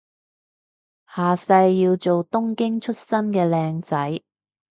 [1.15, 4.23] 下世要做東京出身嘅靚仔